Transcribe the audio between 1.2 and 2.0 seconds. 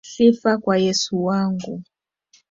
wangu